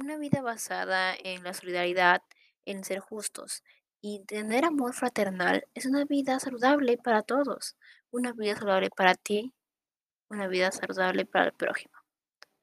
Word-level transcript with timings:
Una 0.00 0.16
vida 0.16 0.42
basada 0.42 1.12
en 1.24 1.42
la 1.42 1.52
solidaridad, 1.52 2.22
en 2.64 2.84
ser 2.84 3.00
justos 3.00 3.64
y 4.00 4.20
tener 4.26 4.64
amor 4.64 4.94
fraternal 4.94 5.66
es 5.74 5.86
una 5.86 6.04
vida 6.04 6.38
saludable 6.38 6.98
para 6.98 7.22
todos. 7.22 7.76
Una 8.12 8.32
vida 8.32 8.54
saludable 8.54 8.90
para 8.90 9.16
ti, 9.16 9.52
una 10.30 10.46
vida 10.46 10.70
saludable 10.70 11.26
para 11.26 11.46
el 11.46 11.52
prójimo. 11.52 11.94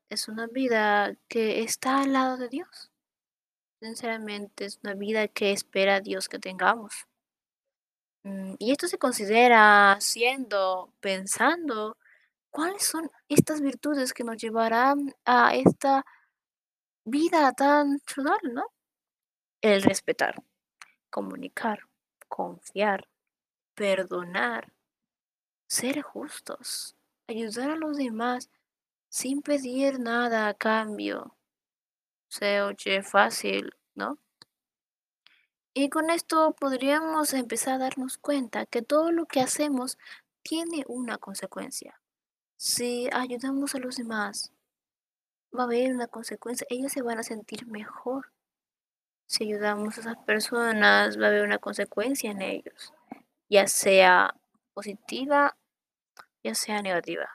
Es 0.10 0.30
una 0.30 0.48
vida 0.48 1.18
que 1.28 1.62
está 1.64 2.04
al 2.04 2.14
lado 2.14 2.38
de 2.38 2.48
Dios. 2.48 2.90
Sinceramente, 3.82 4.64
es 4.64 4.80
una 4.82 4.94
vida 4.94 5.28
que 5.28 5.52
espera 5.52 6.00
Dios 6.00 6.30
que 6.30 6.40
tengamos. 6.40 7.06
Mm, 8.24 8.56
Y 8.60 8.72
esto 8.72 8.88
se 8.88 8.98
considera 8.98 9.98
siendo, 10.00 10.94
pensando, 11.02 11.98
cuáles 12.50 12.84
son 12.86 13.12
estas 13.28 13.60
virtudes 13.60 14.14
que 14.14 14.24
nos 14.24 14.38
llevarán 14.38 15.14
a 15.26 15.54
esta 15.54 16.06
vida 17.06 17.54
tan 17.54 18.00
saludable, 18.06 18.52
¿no? 18.52 18.66
El 19.62 19.84
respetar, 19.84 20.44
comunicar, 21.10 21.88
confiar, 22.28 23.08
perdonar, 23.76 24.74
ser 25.68 26.02
justos, 26.02 26.96
ayudar 27.28 27.72
a 27.72 27.76
los 27.76 27.98
demás 27.98 28.50
sin 29.10 29.42
pedir 29.42 30.00
nada 30.00 30.48
a 30.48 30.54
cambio. 30.56 31.38
Se 32.28 32.62
oye 32.62 33.02
fácil, 33.04 33.72
¿no? 33.94 34.20
Y 35.74 35.90
con 35.90 36.10
esto 36.10 36.56
podríamos 36.60 37.34
empezar 37.34 37.76
a 37.76 37.78
darnos 37.80 38.18
cuenta 38.18 38.66
que 38.66 38.82
todo 38.82 39.12
lo 39.12 39.26
que 39.26 39.42
hacemos 39.42 39.98
tiene 40.42 40.86
una 40.88 41.18
consecuencia. 41.18 42.02
Si 42.58 43.10
ayudamos 43.12 43.76
a 43.76 43.80
los 43.80 43.98
demás, 43.98 44.54
va 45.56 45.64
a 45.64 45.66
haber 45.66 45.94
una 45.94 46.08
consecuencia. 46.08 46.68
Ellos 46.70 46.92
se 46.92 47.02
van 47.02 47.20
a 47.20 47.24
sentir 47.24 47.68
mejor. 47.68 48.32
Si 49.28 49.46
ayudamos 49.46 49.98
a 49.98 50.02
esas 50.02 50.18
personas, 50.18 51.20
va 51.20 51.26
a 51.26 51.30
haber 51.30 51.44
una 51.44 51.58
consecuencia 51.58 52.32
en 52.32 52.42
ellos, 52.42 52.94
ya 53.50 53.68
sea 53.68 54.36
positiva, 54.74 55.58
ya 56.44 56.54
sea 56.54 56.82
negativa. 56.82 57.30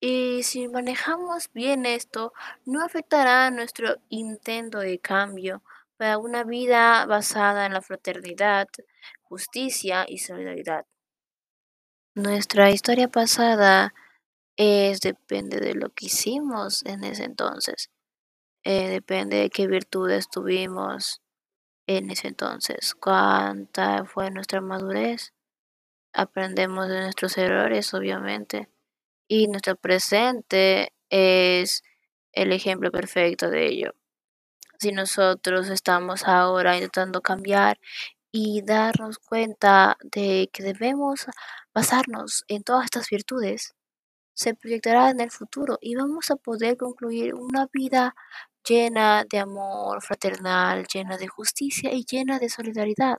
Y 0.00 0.42
si 0.44 0.68
manejamos 0.68 1.50
bien 1.52 1.86
esto, 1.86 2.32
no 2.64 2.84
afectará 2.84 3.50
nuestro 3.50 3.96
intento 4.08 4.78
de 4.78 4.98
cambio 5.00 5.62
para 5.96 6.18
una 6.18 6.44
vida 6.44 7.06
basada 7.06 7.66
en 7.66 7.72
la 7.72 7.80
fraternidad, 7.80 8.68
justicia 9.22 10.04
y 10.06 10.18
solidaridad. 10.18 10.86
Nuestra 12.14 12.70
historia 12.70 13.08
pasada 13.08 13.94
es 14.56 15.00
depende 15.00 15.60
de 15.60 15.74
lo 15.74 15.90
que 15.90 16.06
hicimos 16.06 16.84
en 16.86 17.04
ese 17.04 17.24
entonces. 17.24 17.90
Eh, 18.64 18.88
depende 18.88 19.36
de 19.36 19.50
qué 19.50 19.68
virtudes 19.68 20.28
tuvimos 20.28 21.22
en 21.86 22.10
ese 22.10 22.28
entonces, 22.28 22.94
cuánta 22.96 24.04
fue 24.06 24.30
nuestra 24.32 24.60
madurez. 24.60 25.34
Aprendemos 26.12 26.88
de 26.88 27.02
nuestros 27.02 27.38
errores, 27.38 27.94
obviamente, 27.94 28.68
y 29.28 29.48
nuestro 29.48 29.76
presente 29.76 30.92
es 31.10 31.84
el 32.32 32.52
ejemplo 32.52 32.90
perfecto 32.90 33.50
de 33.50 33.66
ello. 33.68 33.94
Si 34.80 34.92
nosotros 34.92 35.68
estamos 35.68 36.24
ahora 36.26 36.76
intentando 36.76 37.22
cambiar 37.22 37.78
y 38.32 38.62
darnos 38.62 39.18
cuenta 39.18 39.96
de 40.02 40.50
que 40.52 40.64
debemos 40.64 41.26
basarnos 41.72 42.44
en 42.48 42.64
todas 42.64 42.86
estas 42.86 43.08
virtudes, 43.10 43.75
se 44.36 44.54
proyectará 44.54 45.10
en 45.10 45.20
el 45.20 45.30
futuro 45.30 45.78
y 45.80 45.96
vamos 45.96 46.30
a 46.30 46.36
poder 46.36 46.76
concluir 46.76 47.34
una 47.34 47.68
vida 47.72 48.14
llena 48.68 49.24
de 49.24 49.38
amor 49.38 50.02
fraternal, 50.02 50.86
llena 50.86 51.16
de 51.16 51.26
justicia 51.26 51.92
y 51.94 52.04
llena 52.04 52.38
de 52.38 52.50
solidaridad. 52.50 53.18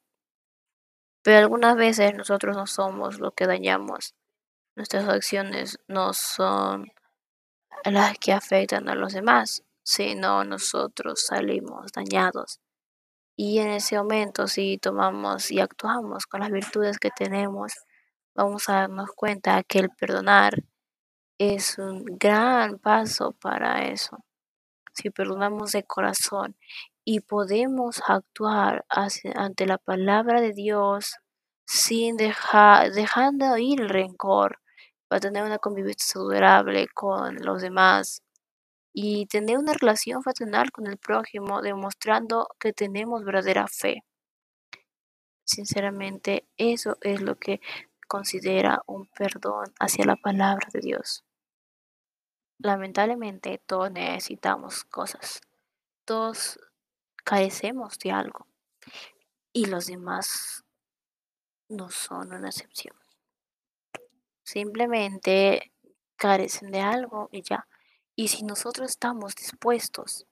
Pero 1.23 1.39
algunas 1.39 1.75
veces 1.75 2.13
nosotros 2.13 2.55
no 2.55 2.67
somos 2.67 3.19
lo 3.19 3.31
que 3.31 3.47
dañamos. 3.47 4.13
Nuestras 4.75 5.09
acciones 5.09 5.79
no 5.87 6.13
son 6.13 6.91
las 7.83 8.19
que 8.19 8.31
afectan 8.31 8.87
a 8.87 8.93
los 8.93 9.13
demás, 9.13 9.63
sino 9.83 10.43
nosotros 10.43 11.25
salimos 11.25 11.91
dañados. 11.93 12.59
Y 13.35 13.57
en 13.57 13.69
ese 13.69 13.97
momento, 13.97 14.47
si 14.47 14.77
tomamos 14.77 15.51
y 15.51 15.59
actuamos 15.61 16.27
con 16.27 16.41
las 16.41 16.51
virtudes 16.51 16.99
que 16.99 17.09
tenemos, 17.09 17.73
vamos 18.35 18.69
a 18.69 18.81
darnos 18.81 19.09
cuenta 19.15 19.63
que 19.63 19.79
el 19.79 19.89
perdonar 19.89 20.63
es 21.37 21.77
un 21.77 22.05
gran 22.05 22.79
paso 22.79 23.31
para 23.33 23.85
eso. 23.85 24.23
Si 24.93 25.09
perdonamos 25.09 25.71
de 25.73 25.83
corazón 25.83 26.55
y 27.03 27.19
podemos 27.21 28.01
actuar 28.07 28.85
ante 28.89 29.65
la 29.65 29.77
palabra 29.77 30.41
de 30.41 30.53
Dios 30.53 31.17
sin 31.65 32.17
dejar, 32.17 32.91
dejando 32.91 33.57
ir 33.57 33.81
el 33.81 33.89
rencor, 33.89 34.59
para 35.07 35.21
tener 35.21 35.43
una 35.43 35.57
convivencia 35.59 36.13
saludable 36.13 36.87
con 36.93 37.37
los 37.37 37.61
demás 37.61 38.23
y 38.93 39.25
tener 39.27 39.57
una 39.57 39.73
relación 39.73 40.23
fraternal 40.23 40.71
con 40.71 40.87
el 40.87 40.97
prójimo, 40.97 41.61
demostrando 41.61 42.47
que 42.59 42.73
tenemos 42.73 43.23
verdadera 43.23 43.67
fe. 43.67 44.03
Sinceramente, 45.45 46.47
eso 46.57 46.97
es 47.01 47.21
lo 47.21 47.35
que 47.35 47.61
considera 48.07 48.81
un 48.85 49.07
perdón 49.07 49.73
hacia 49.79 50.05
la 50.05 50.15
palabra 50.15 50.67
de 50.73 50.81
Dios. 50.81 51.26
Lamentablemente, 52.59 53.61
todos 53.65 53.91
necesitamos 53.91 54.83
cosas. 54.85 55.41
Todos 56.05 56.59
carecemos 57.23 57.99
de 57.99 58.11
algo. 58.11 58.47
Y 59.53 59.65
los 59.65 59.87
demás 59.87 60.63
no 61.69 61.89
son 61.89 62.33
una 62.33 62.49
excepción. 62.49 62.95
Simplemente 64.43 65.71
carecen 66.15 66.71
de 66.71 66.81
algo 66.81 67.29
y 67.31 67.43
ya. 67.43 67.67
Y 68.15 68.29
si 68.29 68.43
nosotros 68.43 68.89
estamos 68.89 69.35
dispuestos 69.35 70.25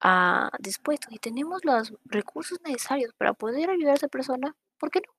a 0.00 0.50
dispuestos 0.58 1.12
y 1.12 1.18
tenemos 1.18 1.64
los 1.64 1.92
recursos 2.04 2.58
necesarios 2.64 3.12
para 3.18 3.34
poder 3.34 3.68
ayudar 3.68 3.92
a 3.92 3.96
esa 3.96 4.08
persona, 4.08 4.56
¿por 4.78 4.90
qué 4.90 5.02
no? 5.06 5.12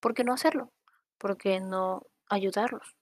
¿Por 0.00 0.14
qué 0.14 0.24
no 0.24 0.32
hacerlo? 0.32 0.72
¿Por 1.18 1.36
qué 1.36 1.60
no 1.60 2.06
ayudarlos? 2.28 2.96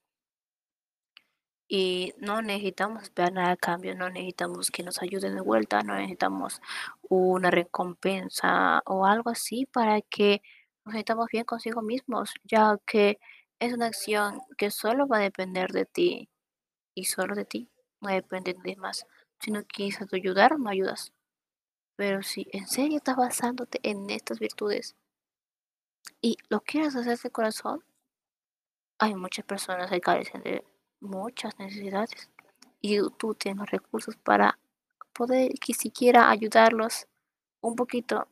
Y 1.68 2.14
no 2.18 2.40
necesitamos 2.40 3.02
esperar 3.02 3.32
nada 3.32 3.52
a 3.52 3.56
cambio, 3.56 3.94
no 3.94 4.08
necesitamos 4.08 4.70
que 4.70 4.82
nos 4.82 5.02
ayuden 5.02 5.34
de 5.34 5.42
vuelta, 5.42 5.82
no 5.82 5.94
necesitamos 5.94 6.62
una 7.02 7.50
recompensa 7.50 8.82
o 8.86 9.04
algo 9.04 9.30
así 9.30 9.66
para 9.66 10.00
que 10.00 10.40
nos 10.86 10.94
sintamos 10.94 11.26
bien 11.30 11.44
consigo 11.44 11.82
mismos, 11.82 12.32
ya 12.44 12.78
que 12.86 13.18
es 13.58 13.74
una 13.74 13.86
acción 13.86 14.40
que 14.56 14.70
solo 14.70 15.06
va 15.06 15.18
a 15.18 15.20
depender 15.20 15.70
de 15.70 15.84
ti 15.84 16.30
y 16.94 17.04
solo 17.04 17.34
de 17.34 17.44
ti, 17.44 17.70
no 18.00 18.08
depende 18.08 18.54
de 18.64 18.76
más. 18.76 19.06
Si 19.40 19.50
no 19.50 19.62
quieres 19.64 20.00
ayudar, 20.12 20.58
no 20.58 20.70
ayudas. 20.70 21.12
Pero 21.96 22.22
si 22.22 22.46
en 22.52 22.66
serio 22.66 22.96
estás 22.98 23.16
basándote 23.16 23.80
en 23.82 24.08
estas 24.10 24.38
virtudes 24.38 24.96
y 26.22 26.36
lo 26.48 26.60
quieres 26.60 26.96
hacer 26.96 27.18
de 27.18 27.30
corazón, 27.30 27.84
hay 28.98 29.14
muchas 29.14 29.44
personas 29.44 29.90
que 29.90 30.00
carecen 30.00 30.42
de 30.42 30.64
muchas 31.00 31.58
necesidades 31.58 32.30
y 32.80 32.98
tú 33.18 33.34
tienes 33.34 33.70
recursos 33.70 34.16
para 34.16 34.58
poder 35.12 35.52
que 35.60 35.74
siquiera 35.74 36.30
ayudarlos 36.30 37.06
un 37.60 37.74
poquito. 37.76 38.28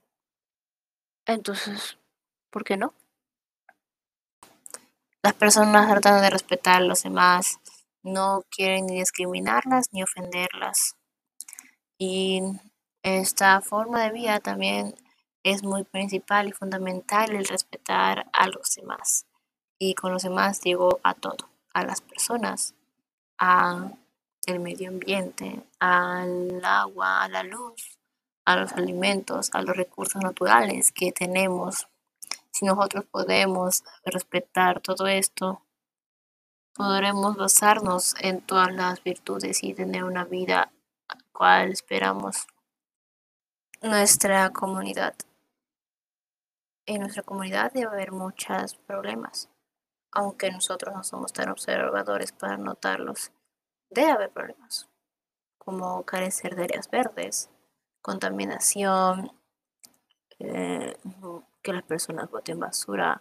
Entonces, 1.26 1.98
¿por 2.50 2.64
qué 2.64 2.76
no? 2.76 2.94
Las 5.22 5.34
personas 5.34 5.88
tratan 5.88 6.22
de 6.22 6.30
respetar 6.30 6.76
a 6.76 6.86
los 6.86 7.02
demás, 7.02 7.58
no 8.02 8.44
quieren 8.48 8.86
ni 8.86 9.00
discriminarlas 9.00 9.86
ni 9.90 10.02
ofenderlas. 10.02 10.94
Y 11.98 12.42
esta 13.02 13.60
forma 13.60 14.04
de 14.04 14.12
vida 14.12 14.38
también 14.38 14.94
es 15.42 15.62
muy 15.62 15.84
principal 15.84 16.48
y 16.48 16.52
fundamental 16.52 17.34
el 17.34 17.46
respetar 17.46 18.28
a 18.32 18.48
los 18.48 18.74
demás. 18.76 19.26
Y 19.78 19.94
con 19.94 20.12
los 20.12 20.22
demás 20.22 20.60
digo 20.60 21.00
a 21.02 21.14
todo, 21.14 21.48
a 21.76 21.84
las 21.84 22.00
personas, 22.00 22.74
a 23.36 23.90
el 24.46 24.60
medio 24.60 24.88
ambiente, 24.88 25.62
al 25.78 26.64
agua, 26.64 27.22
a 27.22 27.28
la 27.28 27.42
luz, 27.42 27.98
a 28.46 28.56
los 28.56 28.72
alimentos, 28.72 29.50
a 29.52 29.60
los 29.60 29.76
recursos 29.76 30.22
naturales 30.22 30.90
que 30.90 31.12
tenemos. 31.12 31.86
Si 32.50 32.64
nosotros 32.64 33.04
podemos 33.04 33.84
respetar 34.06 34.80
todo 34.80 35.06
esto, 35.06 35.60
podremos 36.72 37.36
basarnos 37.36 38.14
en 38.20 38.40
todas 38.40 38.72
las 38.72 39.04
virtudes 39.04 39.62
y 39.62 39.74
tener 39.74 40.04
una 40.04 40.24
vida 40.24 40.72
cual 41.30 41.72
esperamos 41.72 42.46
nuestra 43.82 44.48
comunidad. 44.50 45.14
En 46.86 47.02
nuestra 47.02 47.22
comunidad 47.22 47.70
debe 47.70 47.88
haber 47.88 48.12
muchos 48.12 48.76
problemas, 48.76 49.50
aunque 50.16 50.50
nosotros 50.50 50.94
no 50.94 51.04
somos 51.04 51.30
tan 51.30 51.50
observadores 51.50 52.32
para 52.32 52.56
notarlos. 52.56 53.32
Debe 53.90 54.10
haber 54.12 54.30
problemas. 54.30 54.88
como 55.58 56.04
carecer 56.04 56.54
de 56.54 56.62
áreas 56.64 56.88
verdes, 56.88 57.50
contaminación, 58.00 59.32
eh, 60.38 60.96
que 61.60 61.72
las 61.72 61.82
personas 61.82 62.30
boten 62.30 62.60
basura 62.60 63.20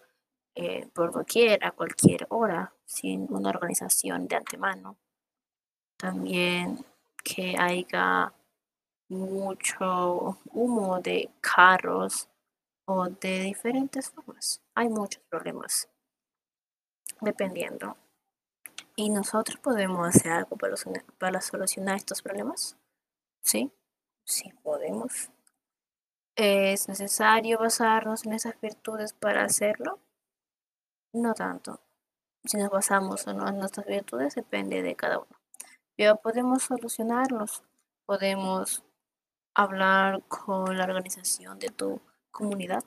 eh, 0.53 0.87
por 0.93 1.11
doquier, 1.11 1.65
a 1.65 1.71
cualquier 1.71 2.27
hora, 2.29 2.71
sin 2.85 3.25
una 3.33 3.49
organización 3.49 4.27
de 4.27 4.35
antemano. 4.35 4.97
También 5.97 6.85
que 7.23 7.55
haya 7.57 8.31
mucho 9.09 10.37
humo 10.53 11.01
de 11.01 11.31
carros 11.41 12.29
o 12.85 13.09
de 13.09 13.39
diferentes 13.39 14.11
formas. 14.11 14.61
Hay 14.75 14.87
muchos 14.89 15.23
problemas, 15.29 15.89
dependiendo. 17.21 17.97
¿Y 18.95 19.09
nosotros 19.09 19.59
podemos 19.59 20.07
hacer 20.07 20.31
algo 20.31 20.55
para, 20.55 20.75
para 21.17 21.41
solucionar 21.41 21.97
estos 21.97 22.21
problemas? 22.21 22.77
Sí, 23.41 23.71
sí 24.23 24.51
podemos. 24.63 25.29
¿Es 26.35 26.87
necesario 26.87 27.59
basarnos 27.59 28.25
en 28.25 28.33
esas 28.33 28.59
virtudes 28.59 29.13
para 29.13 29.43
hacerlo? 29.43 29.99
No 31.13 31.33
tanto. 31.33 31.79
Si 32.43 32.57
nos 32.57 32.69
basamos 32.69 33.25
en 33.27 33.37
nuestras 33.37 33.85
virtudes 33.85 34.35
depende 34.35 34.81
de 34.81 34.95
cada 34.95 35.19
uno. 35.19 35.39
Pero 35.95 36.17
podemos 36.17 36.63
solucionarlos. 36.63 37.63
Podemos 38.05 38.83
hablar 39.53 40.21
con 40.27 40.77
la 40.77 40.83
organización 40.83 41.57
de 41.57 41.69
tu 41.69 42.01
comunidad. 42.31 42.83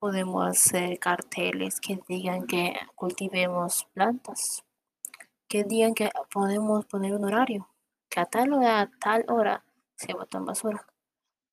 Podemos 0.00 0.44
hacer 0.48 0.98
carteles 0.98 1.78
que 1.80 2.00
digan 2.08 2.46
que 2.46 2.74
cultivemos 2.96 3.86
plantas. 3.92 4.64
Que 5.46 5.62
digan 5.62 5.94
que 5.94 6.10
podemos 6.32 6.86
poner 6.86 7.14
un 7.14 7.24
horario. 7.26 7.68
Que 8.08 8.20
a 8.20 8.24
tal 8.24 8.52
hora, 8.52 8.80
a 8.80 8.90
tal 8.90 9.24
hora 9.28 9.64
se 9.96 10.14
botan 10.14 10.46
basura. 10.46 10.86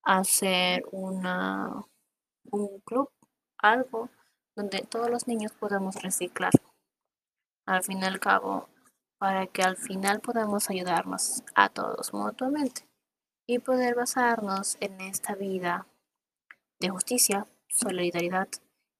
Hacer 0.02 0.86
una, 0.92 1.86
un 2.50 2.80
club, 2.80 3.12
algo 3.58 4.10
donde 4.56 4.80
todos 4.90 5.10
los 5.10 5.28
niños 5.28 5.52
podamos 5.52 6.02
reciclar. 6.02 6.54
Al 7.66 7.84
fin 7.84 8.00
y 8.00 8.06
al 8.06 8.20
cabo, 8.20 8.70
para 9.18 9.48
que 9.48 9.62
al 9.62 9.78
final 9.78 10.22
podamos 10.22 10.70
ayudarnos 10.70 11.44
a 11.54 11.70
todos 11.70 12.14
mutuamente 12.14 12.88
y 13.46 13.60
poder 13.60 13.96
basarnos 13.96 14.78
en 14.80 15.02
esta 15.02 15.36
vida 15.36 15.88
de 16.80 16.90
justicia, 16.90 17.48
solidaridad 17.70 18.48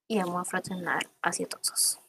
y 0.06 0.18
amor 0.18 0.46
fraternal 0.46 1.08
hacia 1.22 1.46
todos. 1.46 2.00